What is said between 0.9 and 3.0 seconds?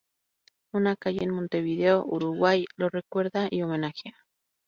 calle en Montevideo, Uruguay, lo